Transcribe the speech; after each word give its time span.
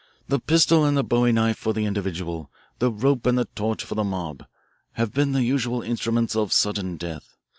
The 0.27 0.39
pistol 0.39 0.83
and 0.83 0.97
the 0.97 1.03
bowie 1.03 1.31
knife 1.31 1.59
for 1.59 1.73
the 1.73 1.85
individual, 1.85 2.49
the 2.79 2.89
rope 2.91 3.27
and 3.27 3.37
the 3.37 3.45
torch 3.45 3.83
for 3.85 3.93
the 3.93 4.03
mob, 4.03 4.43
have 4.93 5.13
been 5.13 5.33
the 5.33 5.43
usual 5.43 5.83
instruments 5.83 6.35
of 6.35 6.51
sudden 6.51 6.97
death. 6.97 7.37